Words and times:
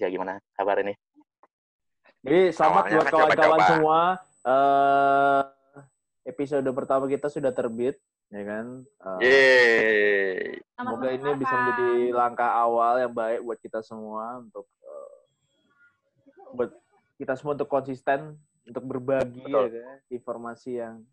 kerja 0.00 0.16
gimana 0.16 0.40
kabar 0.56 0.80
ini? 0.80 0.96
Jadi 2.24 2.56
selamat 2.56 2.88
Awalnya 2.88 2.96
buat 2.96 3.08
kawan-kawan 3.12 3.60
semua. 3.68 4.00
Eh 4.48 5.42
episode 6.24 6.68
pertama 6.72 7.04
kita 7.04 7.28
sudah 7.28 7.52
terbit, 7.52 8.00
ya 8.32 8.40
kan? 8.48 8.80
Eh, 9.20 9.28
Yeay. 9.28 10.56
semoga 10.72 11.08
ini 11.12 11.30
bisa 11.36 11.52
menjadi 11.52 11.92
langkah 12.16 12.48
awal 12.48 12.96
yang 12.96 13.12
baik 13.12 13.44
buat 13.44 13.60
kita 13.60 13.84
semua 13.84 14.40
untuk 14.40 14.64
eh, 14.88 15.16
buat 16.56 16.72
kita 17.20 17.36
semua 17.36 17.52
untuk 17.60 17.68
konsisten 17.68 18.40
untuk 18.64 18.84
berbagi 18.88 19.44
ya 19.44 19.68
kan? 19.68 19.96
informasi 20.08 20.80
yang 20.80 21.04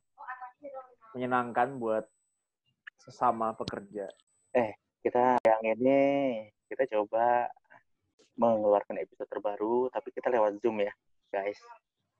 menyenangkan 1.11 1.75
buat 1.75 2.07
sesama 3.03 3.51
pekerja. 3.51 4.07
Kita 5.03 5.43
yang 5.43 5.75
ini 5.75 5.99
kita 6.71 6.87
coba 6.95 7.51
mengeluarkan 8.37 9.01
episode 9.01 9.27
terbaru 9.27 9.89
tapi 9.89 10.13
kita 10.13 10.29
lewat 10.29 10.61
Zoom 10.61 10.85
ya, 10.85 10.93
guys. 11.33 11.57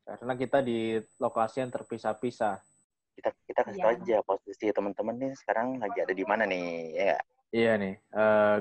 Karena 0.04 0.34
kita 0.34 0.60
di 0.66 0.98
lokasi 1.20 1.62
yang 1.62 1.72
terpisah-pisah. 1.72 2.58
Kita 3.18 3.30
kita 3.50 3.62
kasih 3.66 3.82
tahu 3.82 3.92
Iya. 3.92 4.02
aja 4.02 4.18
posisi 4.22 4.66
teman-teman 4.70 5.16
nih 5.18 5.34
sekarang 5.38 5.82
lagi 5.82 6.00
ada 6.06 6.14
di 6.14 6.26
mana 6.26 6.44
nih, 6.46 6.66
ya 6.94 7.04
nggak? 7.14 7.24
Iya 7.48 7.72
nih, 7.80 7.94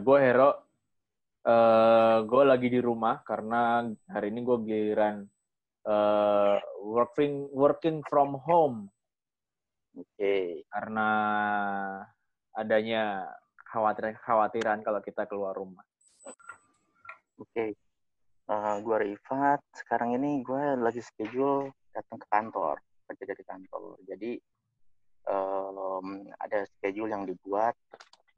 gue 0.01 0.19
Hero, 0.23 0.51
eh 1.47 2.19
gue 2.23 2.43
lagi 2.47 2.69
di 2.71 2.81
rumah 2.83 3.21
karena 3.23 3.83
hari 4.11 4.31
ini 4.35 4.41
gue 4.47 4.57
giliran 4.67 5.27
eh, 5.87 6.57
working 6.83 7.47
working 7.55 8.03
from 8.11 8.35
home 8.43 8.91
Oke. 9.95 10.67
karena 10.67 11.09
adanya 12.57 13.31
khawatir 13.71 14.17
khawatiran 14.19 14.83
kalau 14.83 14.99
kita 14.99 15.29
keluar 15.31 15.55
rumah. 15.55 15.85
Oke. 17.37 17.77
Eh, 18.47 18.77
gua 18.87 18.97
Rifat, 19.03 19.59
sekarang 19.75 20.15
ini 20.15 20.39
gue 20.47 20.79
lagi 20.79 21.03
schedule 21.03 21.67
datang 21.91 22.23
ke 22.23 22.27
kantor, 22.31 22.79
kerja 23.11 23.25
dari 23.27 23.43
kantor. 23.43 23.99
Jadi 24.07 24.33
em, 25.27 26.09
ada 26.39 26.63
schedule 26.79 27.11
yang 27.11 27.27
dibuat 27.27 27.75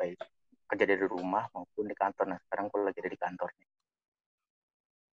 baik 0.00 0.16
kerja 0.68 0.84
dari 0.84 1.04
rumah 1.04 1.44
maupun 1.52 1.84
di 1.88 1.96
kantor. 1.96 2.32
Nah, 2.32 2.40
sekarang 2.48 2.72
gue 2.72 2.80
lagi 2.88 2.98
ada 3.04 3.12
di 3.12 3.20
kantor 3.20 3.48
nih. 3.52 3.68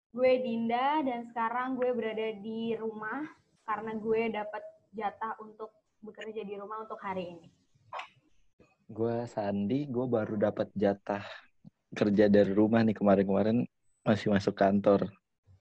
Gue 0.09 0.31
Dinda 0.41 1.05
dan 1.05 1.21
sekarang 1.29 1.77
gue 1.77 1.89
berada 1.93 2.29
di 2.41 2.73
rumah 2.73 3.29
karena 3.69 3.93
gue 3.93 4.21
dapat 4.33 4.63
jatah 4.89 5.37
untuk 5.37 5.69
bekerja 6.01 6.41
di 6.41 6.57
rumah 6.57 6.81
untuk 6.81 6.97
hari 6.97 7.37
ini. 7.37 7.47
Gue 8.89 9.29
Sandi, 9.29 9.85
gue 9.85 10.05
baru 10.09 10.33
dapat 10.33 10.73
jatah 10.73 11.21
kerja 11.93 12.29
dari 12.29 12.51
rumah 12.53 12.85
nih 12.85 12.95
kemarin-kemarin 12.97 13.65
masih 14.05 14.29
masuk 14.29 14.53
kantor. 14.53 15.09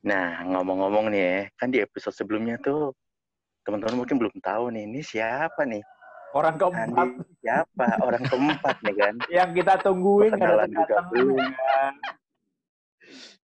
Nah, 0.05 0.45
ngomong-ngomong 0.47 1.11
nih 1.11 1.23
ya, 1.23 1.41
kan 1.59 1.69
di 1.73 1.83
episode 1.83 2.15
sebelumnya 2.15 2.61
tuh 2.63 2.95
teman-teman 3.67 4.05
mungkin 4.05 4.17
belum 4.17 4.37
tahu 4.41 4.73
nih, 4.73 4.85
ini 4.89 5.01
siapa 5.03 5.67
nih? 5.67 5.83
Orang 6.37 6.61
keempat 6.61 7.09
Andi 7.09 7.33
siapa? 7.41 7.87
Orang 8.05 8.23
keempat 8.29 8.77
nih 8.85 8.95
kan? 9.01 9.15
yang 9.37 9.51
kita 9.57 9.81
tungguin 9.81 10.37
Perkenalan 10.37 10.71
juga 10.71 10.97
belum. 11.09 11.37
ya 11.41 11.49
kan? 11.57 11.95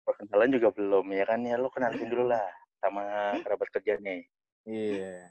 Perkenalan 0.06 0.50
juga 0.54 0.68
belum 0.70 1.04
ya 1.10 1.24
kan? 1.26 1.40
Ya 1.42 1.56
lo 1.58 1.68
kenalin 1.74 2.06
dulu 2.06 2.24
lah 2.30 2.46
sama 2.78 3.02
kerabat 3.42 3.68
kerja 3.74 3.98
nih. 3.98 4.22
Iya. 4.62 5.26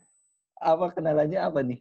Apa 0.60 0.92
kenalannya 0.92 1.40
apa 1.40 1.64
nih? 1.64 1.80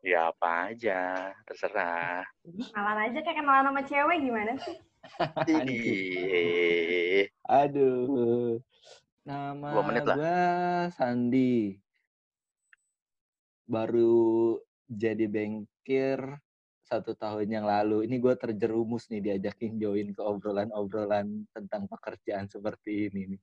Ya 0.00 0.32
apa 0.32 0.72
aja, 0.72 1.28
terserah. 1.44 2.24
Kenalan 2.40 2.98
aja 3.04 3.18
kayak 3.20 3.36
kenalan 3.36 3.64
sama 3.68 3.82
cewek 3.84 4.16
gimana 4.24 4.52
sih? 4.56 4.76
Ih, 5.52 7.28
Aduh. 7.44 8.56
Nama 9.28 9.68
Dua 9.76 9.84
menit 9.84 10.04
lah. 10.08 10.16
gue 10.16 10.40
Sandi. 10.96 11.76
Baru 13.68 14.56
jadi 14.88 15.28
bengkir 15.28 16.40
satu 16.88 17.12
tahun 17.12 17.52
yang 17.52 17.68
lalu. 17.68 18.08
Ini 18.08 18.16
gue 18.24 18.34
terjerumus 18.40 19.04
nih 19.12 19.20
diajakin 19.20 19.76
join 19.76 20.16
ke 20.16 20.22
obrolan-obrolan 20.24 21.44
tentang 21.52 21.84
pekerjaan 21.92 22.48
seperti 22.48 23.12
ini 23.12 23.36
nih. 23.36 23.40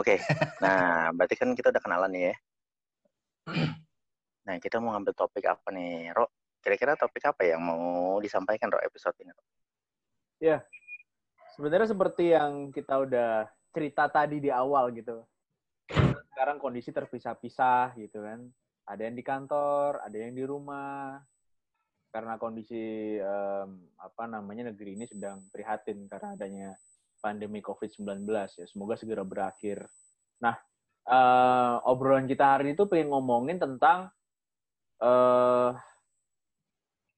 Oke, 0.00 0.16
nah 0.64 1.12
berarti 1.12 1.36
kan 1.36 1.52
kita 1.52 1.68
udah 1.68 1.82
kenalan 1.84 2.10
nih 2.16 2.24
ya. 2.32 2.36
Nah 4.46 4.58
kita 4.58 4.82
mau 4.82 4.94
ngambil 4.94 5.14
topik 5.14 5.46
apa 5.46 5.70
nih, 5.70 6.10
Ro? 6.14 6.26
Kira-kira 6.62 6.94
topik 6.94 7.22
apa 7.26 7.42
yang 7.46 7.62
mau 7.62 8.18
disampaikan, 8.18 8.70
Ro, 8.70 8.78
episode 8.82 9.14
ini? 9.22 9.30
Ro? 9.30 9.42
Sebenarnya 11.52 11.92
seperti 11.92 12.32
yang 12.32 12.72
kita 12.72 13.04
udah 13.04 13.44
cerita 13.76 14.08
tadi 14.08 14.40
di 14.40 14.48
awal 14.48 14.88
gitu. 14.96 15.20
Sekarang 16.32 16.56
kondisi 16.56 16.90
terpisah-pisah 16.90 17.92
gitu 18.00 18.24
kan. 18.24 18.48
Ada 18.88 19.06
yang 19.06 19.16
di 19.16 19.24
kantor, 19.24 20.00
ada 20.00 20.16
yang 20.16 20.32
di 20.32 20.42
rumah. 20.48 21.20
Karena 22.08 22.40
kondisi 22.40 23.16
em, 23.20 23.70
apa 24.00 24.24
namanya 24.28 24.72
negeri 24.72 24.96
ini 24.96 25.04
sedang 25.04 25.44
prihatin 25.52 26.08
karena 26.08 26.36
adanya 26.36 26.68
pandemi 27.20 27.60
COVID-19 27.60 28.24
ya. 28.32 28.66
Semoga 28.66 28.96
segera 28.96 29.22
berakhir. 29.22 29.84
Nah, 30.40 30.56
eh, 31.04 31.76
obrolan 31.84 32.24
kita 32.24 32.56
hari 32.58 32.72
ini 32.72 32.80
tuh 32.80 32.88
pengen 32.88 33.12
ngomongin 33.12 33.60
tentang 33.60 34.08
eh 35.02 35.70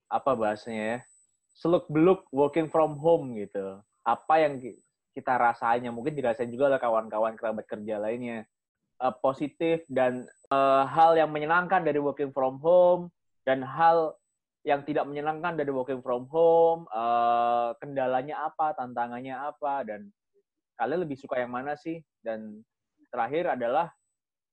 apa 0.09 0.31
bahasanya 0.39 0.85
ya? 0.85 0.99
Seluk-beluk 1.55 2.27
working 2.35 2.69
from 2.71 2.99
home 2.99 3.35
gitu. 3.39 3.79
Apa 4.07 4.43
yang 4.43 4.59
ki- 4.63 4.79
kita 5.15 5.39
rasanya 5.39 5.95
mungkin 5.95 6.15
dirasain 6.19 6.51
juga 6.51 6.71
oleh 6.71 6.81
kawan-kawan 6.83 7.35
kerabat 7.39 7.67
kerja 7.67 7.99
lainnya. 7.99 8.47
Eh, 9.03 9.15
positif 9.19 9.83
dan 9.91 10.27
eh, 10.55 10.85
hal 10.87 11.19
yang 11.19 11.31
menyenangkan 11.35 11.83
dari 11.83 11.99
working 11.99 12.31
from 12.31 12.63
home 12.63 13.11
dan 13.43 13.61
hal 13.67 14.15
yang 14.65 14.81
tidak 14.87 15.05
menyenangkan 15.05 15.61
dari 15.61 15.69
working 15.69 16.01
from 16.01 16.31
home 16.31 16.87
eh, 16.89 17.71
kendalanya 17.83 18.49
apa 18.49 18.73
tantangannya 18.79 19.35
apa 19.35 19.83
dan 19.85 20.09
kalian 20.79 21.07
lebih 21.07 21.19
suka 21.19 21.43
yang 21.43 21.51
mana 21.55 21.75
sih? 21.75 22.03
Dan 22.23 22.63
terakhir 23.11 23.59
adalah 23.59 23.91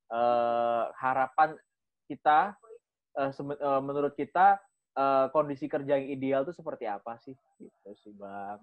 eh, 0.09 0.83
harapan 0.97 1.57
kita 2.09 2.57
sem- 3.35 3.59
eh, 3.59 3.81
menurut 3.83 4.13
kita 4.15 4.59
eh, 4.97 5.25
kondisi 5.35 5.67
kerja 5.67 5.99
yang 5.99 6.07
ideal 6.07 6.41
itu 6.47 6.53
seperti 6.55 6.87
apa 6.87 7.15
sih 7.19 7.35
gitu 7.59 7.89
sih 7.99 8.13
bang 8.15 8.59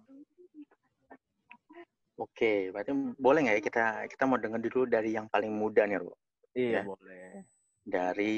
Oke, 2.18 2.74
berarti 2.74 2.90
boleh 3.14 3.46
nggak 3.46 3.56
ya 3.56 3.62
kita 3.62 3.84
kita 4.10 4.26
mau 4.26 4.42
dengar 4.42 4.58
dulu 4.58 4.90
dari 4.90 5.14
yang 5.14 5.30
paling 5.30 5.54
muda 5.54 5.86
nih, 5.86 6.02
Ro? 6.02 6.18
Iya, 6.50 6.82
Ya. 6.82 6.82
boleh. 6.82 7.46
Dari 7.86 8.36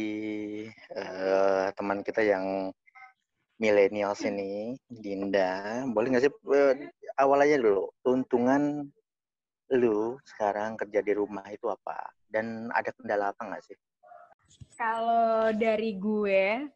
eh, 0.68 1.66
teman 1.72 2.04
kita 2.04 2.20
yang 2.20 2.68
millennials 3.56 4.20
ini, 4.28 4.76
Dinda. 4.84 5.88
Boleh 5.88 6.12
nggak 6.12 6.24
sih 6.28 6.32
eh, 6.52 6.92
awal 7.16 7.40
aja 7.40 7.56
dulu, 7.56 7.88
keuntungan 8.04 8.84
lu 9.72 10.20
sekarang 10.28 10.76
kerja 10.76 11.00
di 11.00 11.12
rumah 11.16 11.48
itu 11.48 11.64
apa? 11.72 12.04
Dan 12.28 12.68
ada 12.76 12.92
kendala 12.92 13.32
apa 13.32 13.48
nggak 13.48 13.64
sih? 13.64 13.76
Kalau 14.74 15.52
dari 15.52 15.96
gue, 16.00 16.66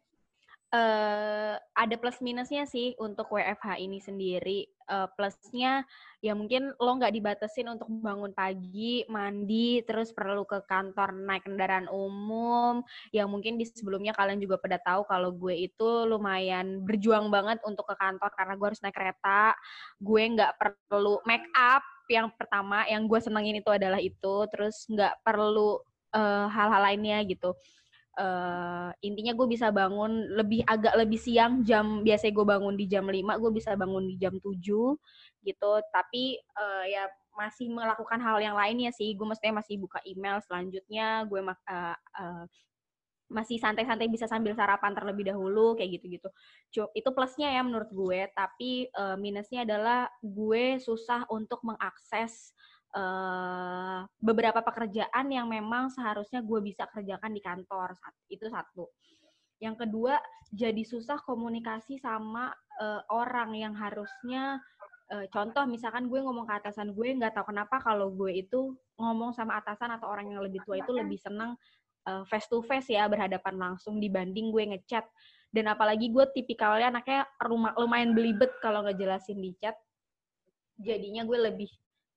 eh 0.74 1.54
ada 1.54 1.94
plus 2.00 2.18
minusnya 2.18 2.66
sih 2.66 2.98
untuk 2.98 3.30
WFH 3.30 3.78
ini 3.78 3.98
sendiri. 4.02 4.66
Eh, 4.84 5.08
plusnya 5.16 5.80
ya 6.20 6.36
mungkin 6.36 6.76
lo 6.76 6.90
nggak 7.00 7.14
dibatesin 7.16 7.72
untuk 7.72 7.88
bangun 7.88 8.36
pagi, 8.36 9.00
mandi, 9.08 9.80
terus 9.88 10.12
perlu 10.12 10.44
ke 10.44 10.60
kantor 10.68 11.14
naik 11.14 11.48
kendaraan 11.48 11.88
umum. 11.88 12.84
Yang 13.14 13.28
mungkin 13.30 13.54
di 13.56 13.64
sebelumnya 13.64 14.12
kalian 14.12 14.42
juga 14.42 14.60
pada 14.60 14.76
tahu 14.82 15.08
kalau 15.08 15.32
gue 15.32 15.54
itu 15.68 15.90
lumayan 16.04 16.84
berjuang 16.84 17.32
banget 17.32 17.62
untuk 17.64 17.88
ke 17.88 17.96
kantor 17.96 18.30
karena 18.36 18.54
gue 18.58 18.66
harus 18.68 18.82
naik 18.84 18.96
kereta. 18.96 19.56
Gue 20.02 20.22
nggak 20.36 20.52
perlu 20.60 21.22
make 21.24 21.48
up. 21.56 21.80
Yang 22.10 22.36
pertama 22.36 22.84
yang 22.84 23.08
gue 23.08 23.20
senengin 23.22 23.56
itu 23.64 23.70
adalah 23.72 24.00
itu. 24.02 24.34
Terus 24.52 24.84
nggak 24.90 25.24
perlu 25.24 25.80
eh, 26.14 26.46
hal-hal 26.48 26.82
lainnya 26.82 27.18
gitu. 27.26 27.52
Eh 28.14 28.90
intinya 29.02 29.32
gue 29.34 29.46
bisa 29.50 29.74
bangun 29.74 30.30
lebih 30.38 30.62
agak 30.66 30.94
lebih 30.94 31.18
siang 31.18 31.66
jam 31.66 32.06
biasanya 32.06 32.32
gue 32.38 32.46
bangun 32.46 32.74
di 32.78 32.86
jam 32.86 33.04
5 33.10 33.42
gue 33.42 33.50
bisa 33.54 33.74
bangun 33.74 34.06
di 34.10 34.16
jam 34.22 34.34
7 34.38 34.94
gitu. 35.44 35.72
Tapi 35.90 36.38
eh, 36.38 36.84
ya 36.94 37.04
masih 37.34 37.66
melakukan 37.74 38.22
hal 38.22 38.38
yang 38.38 38.56
lainnya 38.56 38.90
sih. 38.94 39.12
Gue 39.18 39.26
mestinya 39.26 39.60
masih 39.60 39.82
buka 39.82 39.98
email 40.06 40.38
selanjutnya 40.46 41.26
gue 41.26 41.40
eh, 41.42 41.96
eh, 42.22 42.44
masih 43.32 43.56
santai-santai 43.58 44.06
bisa 44.06 44.30
sambil 44.30 44.54
sarapan 44.54 44.94
terlebih 44.94 45.26
dahulu 45.34 45.74
kayak 45.74 45.98
gitu-gitu. 45.98 46.28
Itu 46.94 47.08
plusnya 47.10 47.50
ya 47.50 47.62
menurut 47.66 47.90
gue. 47.90 48.30
Tapi 48.30 48.86
eh, 48.88 49.16
minusnya 49.18 49.66
adalah 49.66 50.06
gue 50.22 50.78
susah 50.78 51.26
untuk 51.34 51.60
mengakses 51.66 52.54
eh, 52.94 54.00
beberapa 54.22 54.60
pekerjaan 54.62 55.26
yang 55.28 55.50
memang 55.50 55.90
seharusnya 55.90 56.40
gue 56.40 56.60
bisa 56.62 56.86
kerjakan 56.88 57.34
di 57.34 57.42
kantor 57.42 57.98
itu 58.30 58.46
satu. 58.48 58.86
Yang 59.62 59.86
kedua, 59.86 60.18
jadi 60.50 60.82
susah 60.82 61.22
komunikasi 61.22 61.96
sama 61.96 62.52
uh, 62.78 63.02
orang 63.10 63.54
yang 63.54 63.74
harusnya 63.74 64.58
uh, 65.14 65.26
contoh 65.30 65.64
misalkan 65.66 66.10
gue 66.10 66.20
ngomong 66.20 66.46
ke 66.46 66.54
atasan 66.62 66.94
gue 66.94 67.08
nggak 67.16 67.34
tahu 67.34 67.54
kenapa 67.54 67.80
kalau 67.82 68.10
gue 68.12 68.44
itu 68.44 68.74
ngomong 68.98 69.34
sama 69.34 69.58
atasan 69.58 69.94
atau 69.94 70.10
orang 70.10 70.30
yang 70.30 70.42
lebih 70.42 70.62
tua 70.62 70.78
itu 70.78 70.94
lebih 70.94 71.18
senang 71.18 71.58
uh, 72.06 72.22
face 72.28 72.46
to 72.46 72.62
face 72.62 72.92
ya 72.92 73.06
berhadapan 73.10 73.54
langsung 73.56 73.98
dibanding 73.98 74.50
gue 74.52 74.74
ngechat. 74.74 75.06
Dan 75.54 75.70
apalagi 75.70 76.10
gue 76.10 76.26
tipikalnya 76.34 76.90
anaknya 76.90 77.30
rumah 77.38 77.78
lumayan 77.78 78.10
belibet 78.10 78.50
kalau 78.58 78.82
ngejelasin 78.82 79.38
di 79.38 79.54
chat. 79.54 79.78
Jadinya 80.82 81.22
gue 81.22 81.38
lebih 81.38 81.70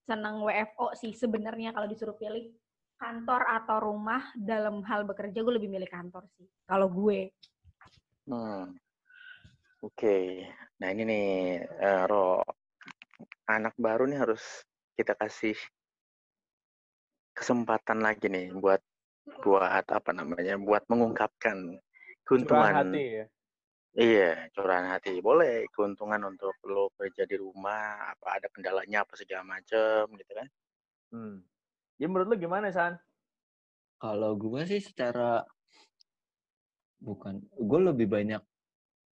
senang 0.08 0.40
WFO 0.40 0.96
sih 0.96 1.12
sebenarnya 1.12 1.76
kalau 1.76 1.86
disuruh 1.92 2.16
pilih 2.16 2.48
kantor 2.96 3.44
atau 3.44 3.78
rumah 3.84 4.24
dalam 4.40 4.80
hal 4.88 5.04
bekerja 5.04 5.44
gue 5.44 5.54
lebih 5.60 5.68
milih 5.68 5.92
kantor 5.92 6.24
sih 6.40 6.48
kalau 6.64 6.88
gue 6.88 7.36
hmm. 8.32 8.72
oke 9.84 9.92
okay. 9.92 10.48
nah 10.80 10.90
ini 10.96 11.04
nih 11.04 11.28
uh, 11.84 12.04
Ro 12.08 12.42
anak 13.52 13.76
baru 13.76 14.08
nih 14.08 14.20
harus 14.24 14.64
kita 14.96 15.14
kasih 15.14 15.60
kesempatan 17.36 18.02
lagi 18.02 18.32
nih 18.32 18.56
buat 18.56 18.82
buat 19.44 19.86
apa 19.92 20.12
namanya 20.16 20.56
buat 20.58 20.88
mengungkapkan 20.88 21.78
keuntungan 22.24 22.74
hati 22.74 23.04
ya 23.22 23.26
iya 23.98 24.48
curahan 24.54 24.94
hati 24.94 25.20
boleh 25.20 25.66
keuntungan 25.74 26.22
untuk 26.30 26.54
lo 26.70 26.94
kerja 26.94 27.26
di 27.26 27.36
rumah 27.36 28.14
apa 28.14 28.38
ada 28.38 28.48
kendalanya 28.54 29.04
apa 29.04 29.18
segala 29.18 29.58
macem 29.58 30.06
gitu 30.14 30.34
kan 30.38 30.48
hmm. 31.12 31.38
Ya 31.98 32.06
menurut 32.06 32.30
lu 32.30 32.38
gimana, 32.38 32.70
San? 32.70 32.94
Kalau 33.98 34.38
gue 34.38 34.62
sih 34.70 34.78
secara 34.78 35.42
bukan, 37.02 37.42
gue 37.58 37.80
lebih 37.82 38.06
banyak 38.06 38.42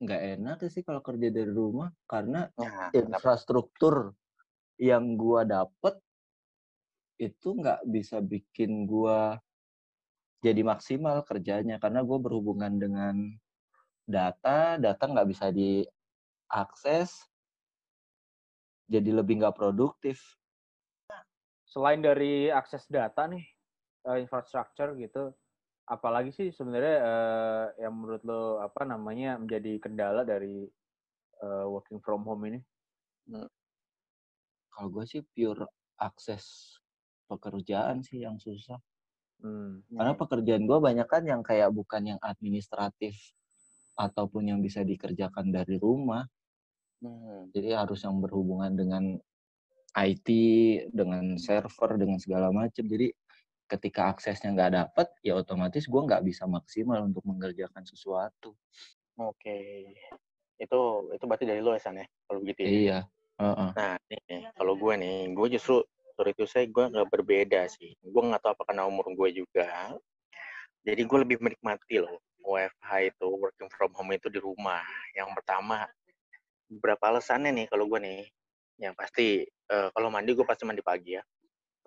nggak 0.03 0.23
enak 0.35 0.57
sih 0.67 0.83
kalau 0.83 0.99
kerja 0.99 1.31
dari 1.31 1.47
rumah 1.47 1.87
karena 2.03 2.51
ya, 2.59 2.91
infrastruktur 2.91 4.11
yang 4.75 5.15
gue 5.15 5.47
dapet 5.47 5.95
itu 7.23 7.55
nggak 7.55 7.87
bisa 7.87 8.19
bikin 8.19 8.83
gue 8.83 9.19
jadi 10.43 10.59
maksimal 10.59 11.23
kerjanya 11.23 11.79
karena 11.79 12.03
gue 12.03 12.19
berhubungan 12.19 12.75
dengan 12.75 13.31
data, 14.03 14.75
data 14.79 15.03
nggak 15.03 15.27
bisa 15.29 15.51
diakses, 15.51 17.27
jadi 18.87 19.09
lebih 19.09 19.41
nggak 19.41 19.55
produktif 19.55 20.21
selain 21.73 22.05
dari 22.05 22.53
akses 22.53 22.85
data 22.85 23.25
nih 23.25 23.41
uh, 24.05 24.21
infrastructure 24.21 24.93
gitu 24.93 25.33
apalagi 25.89 26.29
sih 26.29 26.53
sebenarnya 26.53 26.97
uh, 27.01 27.65
yang 27.81 27.97
menurut 27.97 28.21
lo 28.23 28.61
apa 28.61 28.85
namanya 28.85 29.41
menjadi 29.41 29.81
kendala 29.81 30.21
dari 30.21 30.69
uh, 31.41 31.65
working 31.65 31.97
from 31.97 32.21
home 32.23 32.45
ini 32.45 32.61
hmm. 33.33 33.49
kalau 34.69 34.93
gue 34.93 35.05
sih 35.09 35.25
pure 35.33 35.65
akses 35.97 36.77
pekerjaan 37.25 38.05
sih 38.05 38.21
yang 38.21 38.37
susah 38.37 38.77
hmm. 39.41 39.89
karena 39.97 40.13
pekerjaan 40.13 40.63
gue 40.69 40.77
banyak 40.77 41.09
kan 41.09 41.25
yang 41.25 41.41
kayak 41.41 41.73
bukan 41.73 42.15
yang 42.15 42.19
administratif 42.21 43.17
ataupun 43.97 44.49
yang 44.53 44.59
bisa 44.61 44.81
dikerjakan 44.81 45.53
dari 45.53 45.77
rumah. 45.77 46.25
Hmm. 47.03 47.51
jadi 47.51 47.83
harus 47.83 47.99
yang 48.07 48.23
berhubungan 48.23 48.71
dengan 48.79 49.19
IT 49.91 50.27
dengan 50.95 51.35
server 51.35 51.99
dengan 51.99 52.15
segala 52.15 52.47
macam 52.47 52.87
jadi 52.87 53.11
ketika 53.67 54.13
aksesnya 54.13 54.53
nggak 54.53 54.71
dapat 54.71 55.07
ya 55.19 55.35
otomatis 55.35 55.83
gue 55.83 56.01
nggak 56.01 56.23
bisa 56.23 56.45
maksimal 56.45 57.03
untuk 57.03 57.25
mengerjakan 57.25 57.83
sesuatu. 57.83 58.53
Oke. 59.17 59.89
Itu 60.55 61.09
itu 61.13 61.23
berarti 61.25 61.45
dari 61.49 61.59
lo 61.59 61.73
ya 61.73 61.81
San 61.81 61.97
ya? 61.97 62.05
Kalau 62.27 62.39
begitu 62.39 62.59
ya? 62.63 62.69
Iya. 62.69 62.99
Uh-uh. 63.33 63.73
nah 63.73 63.97
nih 64.13 64.45
kalau 64.53 64.77
gue 64.77 64.93
nih 64.93 65.33
gue 65.33 65.47
justru 65.57 65.81
sorry 66.13 66.37
itu 66.37 66.45
saya 66.45 66.69
gue 66.69 66.85
nggak 66.85 67.09
berbeda 67.09 67.65
sih. 67.65 67.97
Gue 67.99 68.21
nggak 68.21 68.45
tahu 68.45 68.51
apa 68.53 68.63
karena 68.69 68.85
umur 68.85 69.09
gue 69.11 69.43
juga. 69.43 69.97
Jadi 70.83 71.01
gue 71.01 71.17
lebih 71.25 71.37
menikmati 71.41 71.97
loh 72.03 72.21
WFH 72.43 73.15
itu 73.15 73.27
working 73.39 73.71
from 73.71 73.95
home 73.95 74.11
itu 74.13 74.27
di 74.27 74.37
rumah 74.37 74.83
yang 75.15 75.31
pertama 75.31 75.87
beberapa 76.67 77.09
alasannya 77.13 77.51
nih 77.53 77.67
kalau 77.71 77.87
gue 77.87 77.99
nih 78.01 78.21
yang 78.81 78.93
pasti 78.97 79.45
uh, 79.69 79.89
kalau 79.93 80.09
mandi 80.09 80.33
gue 80.33 80.45
pasti 80.45 80.65
mandi 80.65 80.81
pagi 80.81 81.15
ya. 81.15 81.23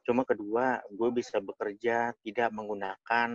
Cuma 0.06 0.22
kedua, 0.22 0.78
gue 0.86 1.10
bisa 1.10 1.42
bekerja 1.42 2.14
tidak 2.22 2.48
menggunakan 2.54 3.30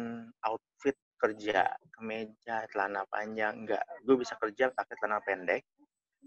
outfit 0.47 0.95
kerja, 1.19 1.67
kemeja, 1.93 2.65
celana 2.71 3.03
panjang, 3.11 3.67
enggak. 3.67 3.83
Gue 4.07 4.15
bisa 4.23 4.39
kerja 4.39 4.71
pakai 4.71 4.95
celana 4.97 5.19
pendek, 5.21 5.67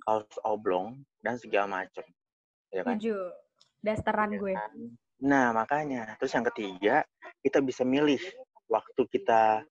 kaos 0.05 0.29
oblong, 0.45 1.01
dan 1.25 1.41
segala 1.41 1.83
macam. 1.83 2.05
Ya 2.69 2.85
kan? 2.85 3.01
Tujuh. 3.01 3.33
Dasteran 3.81 4.37
ya 4.37 4.39
gue. 4.39 4.55
Kan? 4.55 4.73
Nah, 5.25 5.47
makanya. 5.57 6.15
Terus 6.21 6.33
yang 6.37 6.47
ketiga, 6.53 6.95
kita 7.41 7.65
bisa 7.65 7.83
milih 7.83 8.21
waktu 8.69 9.03
kita 9.09 9.65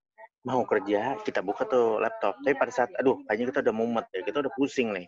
mau 0.43 0.61
kerja, 0.67 1.15
kita 1.23 1.39
buka 1.39 1.63
tuh 1.63 2.03
laptop. 2.03 2.35
Tapi 2.43 2.55
pada 2.59 2.71
saat, 2.71 2.91
aduh, 2.99 3.23
kayaknya 3.27 3.45
kita 3.55 3.59
udah 3.63 3.75
mumet 3.75 4.05
ya, 4.11 4.21
kita 4.27 4.37
udah 4.43 4.51
pusing 4.59 4.91
nih. 4.91 5.07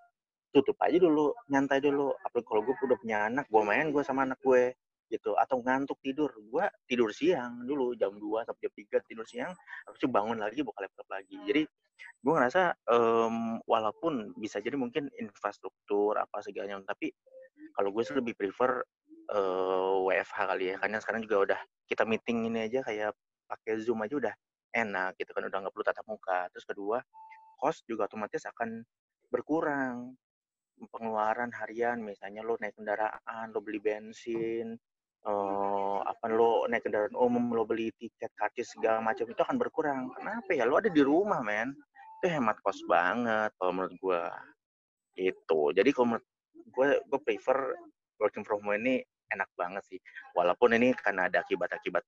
Tutup 0.55 0.79
aja 0.79 0.95
dulu 0.95 1.35
nyantai 1.51 1.83
dulu. 1.83 2.15
Apalagi 2.23 2.47
kalau 2.47 2.61
gue 2.63 2.73
udah 2.79 2.97
punya 2.99 3.17
anak 3.27 3.45
gue 3.51 3.61
main 3.67 3.91
gue 3.91 4.03
sama 4.07 4.23
anak 4.23 4.39
gue 4.39 4.71
gitu. 5.11 5.35
Atau 5.35 5.59
ngantuk 5.59 5.99
tidur 5.99 6.31
gue 6.31 6.63
tidur 6.87 7.11
siang 7.11 7.67
dulu 7.67 7.91
jam 7.99 8.15
2 8.15 8.47
sampai 8.47 8.63
jam 8.63 8.73
3 9.03 9.07
tidur 9.11 9.27
siang 9.27 9.51
habis 9.83 9.99
itu 9.99 10.07
bangun 10.07 10.39
lagi 10.39 10.63
buka 10.63 10.87
laptop 10.87 11.07
lagi. 11.11 11.35
Jadi 11.43 11.67
gue 12.23 12.31
ngerasa 12.31 12.87
um, 12.87 13.59
walaupun 13.67 14.31
bisa 14.39 14.63
jadi 14.63 14.79
mungkin 14.79 15.11
infrastruktur 15.19 16.15
apa 16.15 16.39
segalanya 16.39 16.79
tapi 16.87 17.11
kalau 17.75 17.91
gue 17.91 18.07
sih 18.07 18.15
lebih 18.15 18.39
prefer 18.39 18.79
uh, 19.35 20.07
eh, 20.07 20.23
WFH 20.23 20.39
kali 20.55 20.65
ya. 20.71 20.75
Karena 20.79 21.03
sekarang 21.03 21.21
juga 21.27 21.37
udah 21.51 21.59
kita 21.91 22.07
meeting 22.07 22.47
ini 22.47 22.71
aja 22.71 22.79
kayak 22.79 23.11
pakai 23.51 23.75
zoom 23.83 23.99
aja 24.07 24.15
udah 24.15 24.33
enak 24.75 25.15
gitu 25.15 25.31
kan 25.31 25.47
udah 25.47 25.57
nggak 25.63 25.73
perlu 25.73 25.87
tatap 25.87 26.05
muka. 26.05 26.51
Terus 26.51 26.65
kedua 26.67 26.99
cost 27.55 27.87
juga 27.87 28.11
otomatis 28.11 28.43
akan 28.43 28.83
berkurang. 29.31 30.13
Pengeluaran 30.91 31.55
harian 31.55 32.03
misalnya 32.03 32.43
lo 32.43 32.59
naik 32.59 32.75
kendaraan 32.75 33.47
lo 33.55 33.63
beli 33.63 33.79
bensin 33.79 34.75
uh, 35.23 36.03
apa 36.03 36.27
lo 36.27 36.67
naik 36.67 36.83
kendaraan 36.83 37.15
umum 37.15 37.55
lo 37.55 37.63
beli 37.63 37.95
tiket 37.95 38.35
karcis 38.35 38.75
segala 38.75 38.99
macam 38.99 39.23
itu 39.23 39.39
akan 39.39 39.55
berkurang. 39.55 40.11
Kenapa 40.11 40.51
ya? 40.51 40.67
Lo 40.67 40.75
ada 40.75 40.91
di 40.91 40.99
rumah 40.99 41.39
men. 41.39 41.71
Itu 42.19 42.27
hemat 42.27 42.59
kos 42.59 42.83
banget 42.91 43.55
kalau 43.55 43.71
menurut 43.71 43.95
gue 43.99 44.21
itu 45.15 45.61
jadi 45.71 45.89
kalau 45.95 46.07
menurut 46.11 46.27
gue 46.75 46.87
gue 47.07 47.19
prefer 47.23 47.59
working 48.19 48.43
from 48.43 48.59
home 48.63 48.75
ini 48.75 48.99
enak 49.31 49.47
banget 49.55 49.83
sih. 49.87 49.99
Walaupun 50.35 50.75
ini 50.75 50.91
karena 50.95 51.27
ada 51.31 51.41
akibat-akibat 51.43 52.03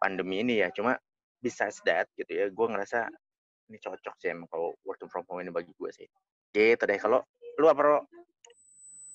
pandemi 0.00 0.44
ini 0.44 0.60
ya. 0.60 0.68
Cuma 0.72 0.96
besides 1.40 1.80
that 1.88 2.06
gitu 2.14 2.30
ya 2.30 2.46
gue 2.48 2.66
ngerasa 2.68 3.08
ini 3.72 3.78
cocok 3.80 4.14
sih 4.20 4.30
emang 4.32 4.48
kalau 4.48 4.76
working 4.84 5.08
from 5.08 5.24
home 5.26 5.40
ini 5.40 5.52
bagi 5.52 5.72
gue 5.74 5.90
sih 5.92 6.08
gitu 6.54 6.84
deh 6.84 7.00
kalau 7.00 7.24
Lu 7.60 7.66
apa, 7.68 7.80
Ro? 7.84 7.98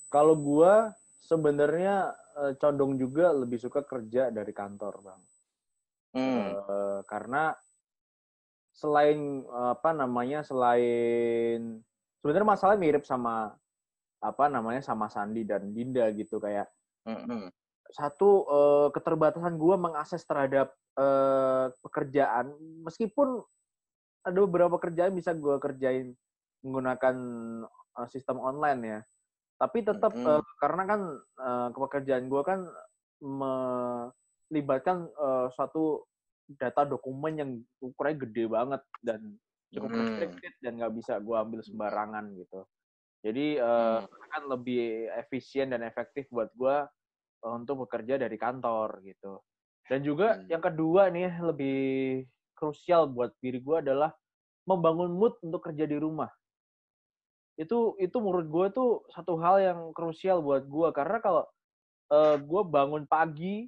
Kalau 0.06 0.38
gua 0.38 0.94
sebenarnya 1.18 2.14
uh, 2.38 2.54
condong 2.62 2.94
juga 2.94 3.34
lebih 3.34 3.58
suka 3.58 3.82
kerja 3.82 4.30
dari 4.30 4.54
kantor, 4.54 4.94
Bang. 5.02 5.22
Hmm. 6.14 6.46
Uh, 6.62 7.00
karena 7.10 7.52
selain 8.76 9.40
apa 9.48 9.96
namanya 9.96 10.44
selain 10.44 11.80
sebenarnya 12.20 12.44
masalah 12.44 12.76
mirip 12.76 13.08
sama 13.08 13.56
apa 14.20 14.52
namanya 14.52 14.84
sama 14.84 15.08
Sandi 15.08 15.48
dan 15.48 15.72
Dinda 15.72 16.12
gitu 16.12 16.36
kayak 16.36 16.68
mm-hmm. 17.08 17.48
Satu 17.94 18.46
uh, 18.46 18.88
keterbatasan 18.90 19.58
gue 19.58 19.74
mengakses 19.78 20.22
terhadap 20.26 20.74
uh, 20.98 21.70
pekerjaan 21.84 22.50
meskipun 22.82 23.42
ada 24.26 24.38
beberapa 24.42 24.76
kerjaan 24.82 25.14
bisa 25.14 25.30
gue 25.36 25.56
kerjain 25.62 26.14
menggunakan 26.66 27.16
uh, 27.68 28.08
sistem 28.10 28.42
online 28.42 28.80
ya. 28.82 29.00
Tapi 29.56 29.86
tetap 29.86 30.12
mm 30.12 30.20
-hmm. 30.20 30.38
uh, 30.42 30.44
karena 30.58 30.82
kan 30.84 31.00
uh, 31.38 31.68
pekerjaan 31.72 32.26
gue 32.26 32.42
kan 32.42 32.60
melibatkan 33.16 35.08
uh, 35.16 35.48
suatu 35.48 36.04
data 36.46 36.84
dokumen 36.84 37.34
yang 37.34 37.50
ukurannya 37.80 38.22
gede 38.28 38.44
banget 38.46 38.82
dan 39.00 39.34
cukup 39.72 39.90
mm. 39.90 39.98
restricted 39.98 40.54
dan 40.62 40.78
nggak 40.78 40.94
bisa 40.94 41.18
gue 41.18 41.36
ambil 41.36 41.60
sembarangan 41.64 42.24
gitu. 42.36 42.60
Jadi 43.24 43.58
uh, 43.58 44.04
mm. 44.04 44.28
kan 44.30 44.42
lebih 44.46 45.10
efisien 45.18 45.72
dan 45.72 45.82
efektif 45.82 46.28
buat 46.30 46.52
gue 46.54 46.76
untuk 47.54 47.86
bekerja 47.86 48.18
dari 48.18 48.34
kantor 48.34 49.02
gitu. 49.06 49.42
Dan 49.86 50.02
juga 50.02 50.40
mm. 50.40 50.50
yang 50.50 50.62
kedua 50.62 51.02
nih 51.14 51.30
lebih 51.42 51.78
krusial 52.58 53.06
buat 53.06 53.30
diri 53.38 53.62
gue 53.62 53.76
adalah 53.86 54.10
membangun 54.66 55.14
mood 55.14 55.38
untuk 55.46 55.62
kerja 55.70 55.86
di 55.86 55.94
rumah 55.94 56.30
itu 57.56 57.96
itu 57.96 58.16
menurut 58.20 58.46
gue 58.52 58.66
tuh 58.76 58.90
satu 59.08 59.40
hal 59.40 59.56
yang 59.64 59.80
krusial 59.96 60.44
buat 60.44 60.68
gue 60.68 60.88
karena 60.92 61.18
kalau 61.24 61.44
uh, 62.12 62.36
gue 62.36 62.62
bangun 62.68 63.08
pagi 63.08 63.64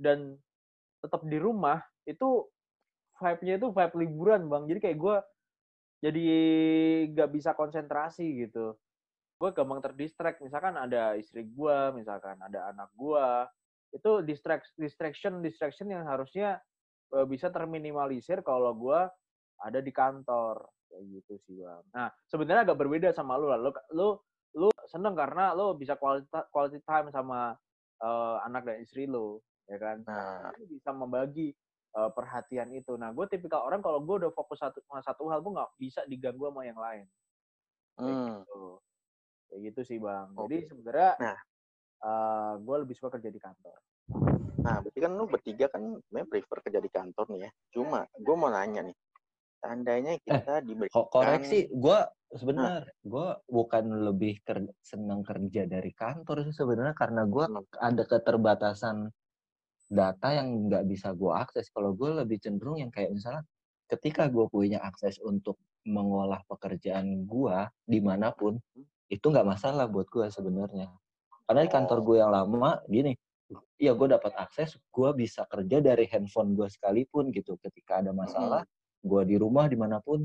dan 0.00 0.40
tetap 1.04 1.20
di 1.28 1.36
rumah 1.36 1.84
itu 2.08 2.48
vibe-nya 3.20 3.60
itu 3.60 3.68
vibe 3.70 3.94
liburan 4.00 4.48
bang 4.48 4.64
jadi 4.72 4.80
kayak 4.80 4.98
gue 4.98 5.16
jadi 6.00 6.24
nggak 7.12 7.30
bisa 7.32 7.52
konsentrasi 7.52 8.48
gitu 8.48 8.72
gue 9.44 9.52
gampang 9.52 9.84
terdistract. 9.84 10.40
Misalkan 10.40 10.80
ada 10.80 11.12
istri 11.20 11.44
gue 11.44 11.76
misalkan 11.92 12.40
ada 12.40 12.72
anak 12.72 12.88
gue 12.96 13.28
itu 13.92 14.24
distract 14.24 14.72
distraction 14.80 15.44
distraction 15.44 15.92
yang 15.92 16.08
harusnya 16.08 16.56
uh, 17.12 17.28
bisa 17.28 17.52
terminimalisir 17.52 18.40
kalau 18.40 18.72
gue 18.72 19.00
ada 19.60 19.78
di 19.84 19.92
kantor. 19.92 20.64
Kayak 20.88 21.04
gitu 21.20 21.34
sih 21.44 21.56
bang. 21.60 21.84
Nah 21.92 22.08
sebenarnya 22.24 22.72
agak 22.72 22.80
berbeda 22.80 23.12
sama 23.12 23.36
lu 23.36 23.52
lah. 23.52 23.60
Lu 23.60 23.70
lu 23.92 24.08
lu 24.56 24.68
seneng 24.88 25.12
karena 25.12 25.52
lu 25.52 25.76
bisa 25.76 26.00
quality 26.00 26.24
quality 26.48 26.80
time 26.88 27.12
sama 27.12 27.52
uh, 28.00 28.36
anak 28.48 28.64
dan 28.64 28.80
istri 28.80 29.04
lu 29.04 29.36
ya 29.68 29.76
kan? 29.76 30.00
Nah. 30.08 30.56
lu 30.56 30.72
bisa 30.72 30.88
membagi 30.88 31.52
uh, 32.00 32.08
perhatian 32.08 32.72
itu. 32.72 32.96
Nah 32.96 33.12
gue 33.12 33.28
tipikal 33.28 33.68
orang 33.68 33.84
kalau 33.84 34.00
gue 34.00 34.24
udah 34.24 34.32
fokus 34.32 34.64
satu 34.64 34.80
sama 34.88 35.04
satu 35.04 35.28
hal 35.28 35.44
gue 35.44 35.52
nggak 35.52 35.72
bisa 35.76 36.00
diganggu 36.08 36.48
sama 36.48 36.64
yang 36.64 36.80
lain. 36.80 37.04
Kayak 38.00 38.08
hmm. 38.08 38.26
gitu 38.40 38.80
kayak 39.54 39.70
gitu 39.70 39.80
sih 39.86 39.98
bang 40.02 40.26
okay. 40.34 40.42
jadi 40.42 40.56
sebenarnya 40.66 41.10
nah. 41.22 41.38
uh, 42.02 42.52
gue 42.58 42.76
lebih 42.82 42.94
suka 42.98 43.14
kerja 43.14 43.30
di 43.30 43.38
kantor 43.38 43.78
nah 44.58 44.82
berarti 44.82 44.98
kan 44.98 45.12
lu 45.14 45.30
bertiga 45.30 45.70
kan 45.70 45.94
memang 46.10 46.26
prefer 46.26 46.58
kerja 46.66 46.82
di 46.82 46.90
kantor 46.90 47.24
nih 47.30 47.40
ya 47.46 47.50
cuma 47.70 48.02
gue 48.10 48.34
mau 48.34 48.50
nanya 48.50 48.90
nih 48.90 48.96
seandainya 49.62 50.18
eh, 50.18 50.20
kita 50.26 50.54
eh, 50.58 50.62
diberikan 50.66 51.06
koreksi 51.06 51.70
gue 51.70 51.98
sebenarnya 52.34 52.82
nah. 52.82 52.84
gue 53.06 53.28
bukan 53.46 53.84
lebih 54.10 54.42
ker 54.42 54.66
senang 54.82 55.22
kerja 55.22 55.70
dari 55.70 55.94
kantor 55.94 56.50
sih 56.50 56.56
sebenarnya 56.58 56.98
karena 56.98 57.22
gue 57.30 57.44
hmm. 57.46 57.78
ada 57.78 58.02
keterbatasan 58.02 59.06
data 59.86 60.28
yang 60.34 60.66
nggak 60.66 60.84
bisa 60.90 61.14
gue 61.14 61.30
akses 61.30 61.70
kalau 61.70 61.94
gue 61.94 62.10
lebih 62.26 62.42
cenderung 62.42 62.82
yang 62.82 62.90
kayak 62.90 63.14
misalnya 63.14 63.46
ketika 63.86 64.26
gue 64.26 64.50
punya 64.50 64.82
akses 64.82 65.22
untuk 65.22 65.54
mengolah 65.86 66.42
pekerjaan 66.50 67.22
gue 67.28 67.56
di 67.86 68.00
mana 68.02 68.34
pun 68.34 68.58
hmm 68.58 68.93
itu 69.08 69.26
nggak 69.28 69.46
masalah 69.46 69.86
buat 69.90 70.08
gue 70.08 70.26
sebenarnya. 70.32 70.88
Karena 71.44 71.60
di 71.64 71.70
kantor 71.70 71.98
gue 72.00 72.16
yang 72.20 72.32
lama 72.32 72.80
gini 72.88 73.12
ya 73.76 73.92
gue 73.92 74.08
dapat 74.08 74.32
akses 74.40 74.80
gue 74.88 75.10
bisa 75.12 75.44
kerja 75.44 75.84
dari 75.84 76.08
handphone 76.08 76.56
gue 76.56 76.68
sekalipun 76.70 77.28
gitu. 77.30 77.60
Ketika 77.60 78.00
ada 78.00 78.16
masalah 78.16 78.64
gue 79.04 79.22
di 79.28 79.36
rumah 79.36 79.68
di 79.68 79.76
mana 79.76 80.00
pun. 80.00 80.24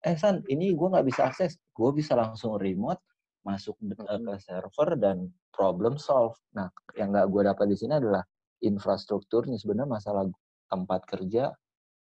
Eh 0.00 0.16
san 0.16 0.40
ini 0.48 0.72
gue 0.74 0.88
nggak 0.90 1.06
bisa 1.06 1.30
akses. 1.30 1.54
Gue 1.70 1.94
bisa 1.94 2.18
langsung 2.18 2.58
remote 2.58 3.00
masuk 3.40 3.78
ke 3.80 4.36
server 4.42 5.00
dan 5.00 5.30
problem 5.54 5.96
solve. 5.96 6.36
Nah 6.56 6.68
yang 6.98 7.14
nggak 7.14 7.26
gue 7.30 7.42
dapat 7.46 7.66
di 7.70 7.76
sini 7.78 7.96
adalah 7.96 8.24
infrastrukturnya. 8.60 9.56
Sebenarnya 9.56 9.90
masalah 10.00 10.24
tempat 10.66 11.06
kerja 11.06 11.54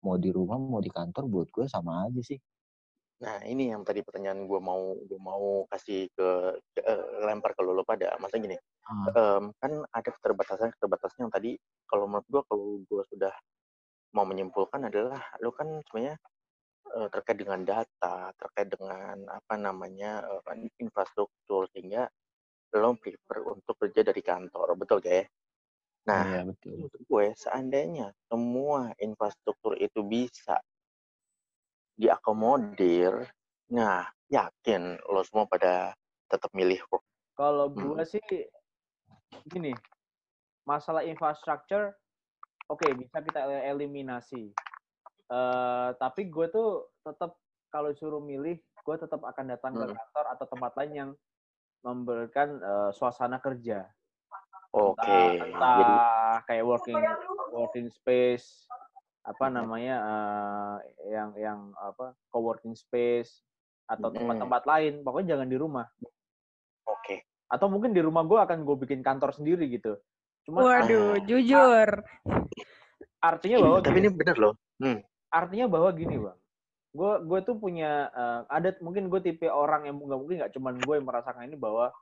mau 0.03 0.15
di 0.15 0.31
rumah 0.31 0.55
mau 0.55 0.79
di 0.79 0.89
kantor 0.89 1.27
buat 1.27 1.47
gue 1.51 1.65
sama 1.67 2.07
aja 2.07 2.21
sih 2.23 2.39
Nah, 3.19 3.43
ini 3.43 3.67
yang 3.75 3.83
tadi 3.83 3.99
pertanyaan 3.99 4.47
gue 4.47 4.59
mau 4.63 4.95
gue 4.95 5.19
mau 5.19 5.67
kasih 5.67 6.07
ke, 6.15 6.27
ke 6.71 6.79
uh, 6.79 7.27
lempar 7.27 7.51
ke 7.51 7.61
lo 7.67 7.83
pada. 7.83 8.15
Masa 8.15 8.39
gini, 8.39 8.55
hmm. 8.55 9.07
um, 9.11 9.43
kan 9.59 9.71
ada 9.91 10.09
keterbatasan 10.15 10.71
keterbatasan 10.79 11.27
yang 11.27 11.33
tadi 11.33 11.59
kalau 11.83 12.07
menurut 12.07 12.27
gue 12.31 12.41
kalau 12.47 12.65
gue 12.87 13.03
sudah 13.11 13.35
mau 14.15 14.23
menyimpulkan 14.23 14.87
adalah 14.87 15.19
lo 15.43 15.51
kan 15.51 15.67
sebenarnya 15.83 16.15
uh, 16.95 17.07
terkait 17.11 17.37
dengan 17.43 17.59
data, 17.67 18.31
terkait 18.39 18.71
dengan 18.71 19.27
apa 19.27 19.55
namanya 19.59 20.23
uh, 20.23 20.55
infrastruktur 20.79 21.67
sehingga 21.75 22.07
lo 22.79 22.95
prefer 22.95 23.37
untuk 23.43 23.75
kerja 23.83 23.99
dari 24.05 24.21
kantor, 24.23 24.79
betul 24.79 25.03
gak 25.03 25.11
ya? 25.11 25.25
Nah, 26.07 26.23
ya, 26.23 26.41
betul. 26.47 26.87
menurut 26.87 27.01
gue 27.03 27.25
seandainya 27.35 28.07
semua 28.31 28.95
infrastruktur 28.97 29.75
itu 29.75 29.99
bisa 30.07 30.55
diakomodir, 31.99 33.27
nah 33.67 34.07
yakin 34.31 34.95
lo 35.11 35.19
semua 35.27 35.43
pada 35.51 35.91
tetap 36.31 36.47
milih 36.55 36.79
kok. 36.87 37.03
Kalau 37.35 37.67
hmm. 37.67 37.75
gue 37.75 37.99
hmm. 37.99 38.07
sih 38.07 38.23
gini, 39.51 39.75
masalah 40.63 41.03
infrastruktur, 41.03 41.91
oke 42.71 42.79
okay, 42.79 42.95
bisa 42.95 43.19
kita 43.19 43.43
eliminasi. 43.67 44.55
Uh, 45.29 45.93
tapi 45.99 46.31
gue 46.31 46.47
tuh 46.49 46.87
tetap 47.03 47.35
kalau 47.69 47.91
suruh 47.93 48.23
milih, 48.23 48.57
gue 48.57 48.95
tetap 48.95 49.19
akan 49.19 49.45
datang 49.51 49.75
hmm. 49.75 49.81
ke 49.83 49.85
kantor 49.91 50.25
atau 50.39 50.45
tempat 50.47 50.71
lain 50.79 50.93
yang 50.95 51.09
memberikan 51.83 52.59
uh, 52.63 52.89
suasana 52.95 53.43
kerja. 53.43 53.83
Oke. 54.71 55.01
Okay. 55.01 55.41
Entah, 55.41 55.51
entah 55.51 55.75
Jadi... 55.75 55.93
kayak 56.47 56.63
working 56.65 57.01
working 57.51 57.87
space 57.89 58.69
apa 59.23 59.45
namanya 59.51 59.95
uh, 59.99 60.75
yang 61.11 61.29
yang 61.35 61.59
apa 61.75 62.15
co-working 62.31 62.73
space 62.73 63.43
atau 63.89 64.13
tempat-tempat 64.13 64.61
hmm. 64.63 64.71
lain 64.71 64.93
pokoknya 65.01 65.27
jangan 65.35 65.47
di 65.49 65.57
rumah. 65.57 65.85
Oke. 66.89 67.05
Okay. 67.05 67.19
atau 67.49 67.65
mungkin 67.65 67.97
di 67.97 68.01
rumah 68.05 68.21
gue 68.29 68.37
akan 68.37 68.61
gue 68.61 68.77
bikin 68.85 69.01
kantor 69.01 69.33
sendiri 69.33 69.65
gitu. 69.73 69.97
Cuma 70.45 70.69
waduh 70.69 71.17
uh, 71.17 71.21
jujur. 71.25 71.89
Artinya 73.19 73.57
bahwa 73.59 73.77
tapi 73.81 73.99
gini, 73.99 74.07
ini 74.07 74.09
benar 74.13 74.37
loh. 74.37 74.53
Hmm. 74.79 75.03
artinya 75.29 75.65
bahwa 75.69 75.89
gini 75.93 76.15
bang. 76.17 76.37
Gue 76.93 77.13
gue 77.25 77.39
tuh 77.45 77.55
punya 77.57 78.09
uh, 78.13 78.41
ada 78.49 78.73
mungkin 78.81 79.09
gue 79.09 79.21
tipe 79.21 79.49
orang 79.49 79.89
yang 79.89 79.97
nggak 79.97 80.19
mungkin 80.21 80.37
nggak 80.45 80.53
cuman 80.57 80.73
gue 80.77 80.93
yang 80.97 81.07
merasakan 81.09 81.45
ini 81.49 81.57
bahwa 81.57 81.93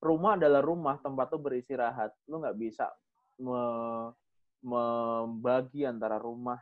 rumah 0.00 0.36
adalah 0.36 0.60
rumah 0.64 0.96
tempat 1.00 1.32
tuh 1.32 1.40
beristirahat. 1.40 2.12
Lu 2.28 2.40
nggak 2.40 2.56
bisa 2.56 2.88
me 3.38 3.60
membagi 4.62 5.86
antara 5.86 6.18
rumah 6.18 6.58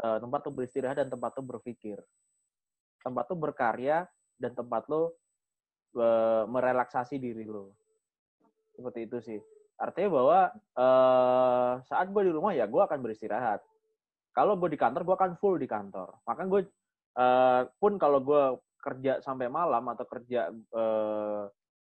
uh, 0.00 0.18
tempat 0.20 0.40
tuh 0.44 0.54
beristirahat 0.54 0.96
dan 1.04 1.08
tempat 1.12 1.36
tuh 1.36 1.44
berpikir. 1.44 2.00
Tempat 3.00 3.24
tuh 3.28 3.38
berkarya 3.38 4.04
dan 4.40 4.52
tempat 4.56 4.88
lo 4.88 5.16
uh, 5.96 6.44
merelaksasi 6.48 7.20
diri 7.20 7.44
lo. 7.44 7.76
Seperti 8.76 9.00
itu 9.04 9.18
sih. 9.20 9.40
Artinya 9.80 10.10
bahwa 10.12 10.38
uh, 10.76 11.72
saat 11.88 12.12
gue 12.12 12.22
di 12.28 12.32
rumah 12.32 12.52
ya 12.52 12.68
gue 12.68 12.80
akan 12.80 13.00
beristirahat. 13.00 13.64
Kalau 14.36 14.56
gue 14.56 14.72
di 14.72 14.78
kantor 14.80 15.02
gue 15.04 15.16
akan 15.16 15.32
full 15.40 15.56
di 15.56 15.68
kantor. 15.68 16.20
Maka 16.24 16.44
gue 16.48 16.62
pun 17.76 17.98
kalau 18.00 18.22
gue 18.22 18.42
kerja 18.80 19.20
sampai 19.20 19.50
malam 19.50 19.82
atau 19.92 20.06
kerja 20.08 20.48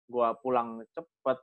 gue 0.07 0.27
pulang 0.39 0.85
cepet 0.95 1.37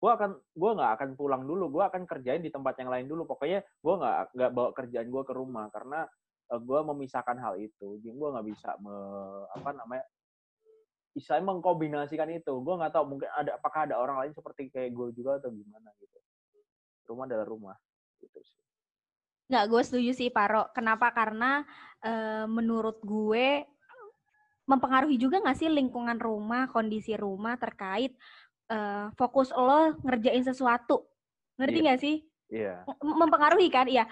gue 0.00 0.10
akan 0.10 0.30
gue 0.32 0.70
nggak 0.80 0.92
akan 0.96 1.08
pulang 1.12 1.44
dulu 1.44 1.68
gue 1.68 1.84
akan 1.84 2.08
kerjain 2.08 2.40
di 2.40 2.48
tempat 2.48 2.80
yang 2.80 2.88
lain 2.88 3.06
dulu. 3.06 3.28
Pokoknya 3.28 3.60
gue 3.60 3.94
nggak 4.00 4.16
nggak 4.32 4.50
bawa 4.56 4.70
kerjaan 4.72 5.08
gue 5.12 5.22
ke 5.28 5.34
rumah 5.36 5.68
karena 5.68 6.08
uh, 6.48 6.56
eh, 6.56 6.60
gue 6.60 6.80
memisahkan 6.88 7.36
hal 7.36 7.54
itu. 7.60 8.00
Jadi 8.00 8.16
gue 8.16 8.28
nggak 8.32 8.46
bisa 8.48 8.80
me, 8.80 8.96
apa 9.52 9.70
namanya 9.76 10.04
bisa 11.12 11.36
mengkombinasikan 11.44 12.32
itu. 12.32 12.52
Gue 12.64 12.74
nggak 12.80 12.96
tahu 12.96 13.04
mungkin 13.16 13.28
ada 13.36 13.60
apakah 13.60 13.84
ada 13.84 14.00
orang 14.00 14.24
lain 14.24 14.32
seperti 14.32 14.72
kayak 14.72 14.96
gue 14.96 15.12
juga 15.12 15.36
atau 15.36 15.52
gimana 15.52 15.92
gitu. 16.00 16.16
Rumah 17.12 17.24
adalah 17.28 17.46
rumah 17.46 17.76
gitu 18.24 18.40
sih. 18.40 18.60
Nggak 19.52 19.64
gue 19.68 19.82
setuju 19.82 20.10
sih 20.16 20.28
Paro 20.30 20.70
kenapa? 20.70 21.10
Karena 21.10 21.66
e, 21.98 22.12
menurut 22.46 23.02
gue 23.02 23.66
mempengaruhi 24.70 25.18
juga 25.18 25.42
nggak 25.42 25.58
sih 25.58 25.66
lingkungan 25.66 26.14
rumah 26.22 26.70
kondisi 26.70 27.18
rumah 27.18 27.58
terkait 27.58 28.14
uh, 28.70 29.10
fokus 29.18 29.50
lo 29.52 29.98
ngerjain 30.06 30.46
sesuatu. 30.46 31.04
Ngerti 31.58 31.78
iya. 31.78 31.84
nggak 31.84 31.98
yeah. 31.98 32.06
sih? 32.06 32.16
Iya. 32.50 32.74
Yeah. 32.86 33.04
Mempengaruhi 33.04 33.68
kan? 33.68 33.86
Iya. 33.90 34.06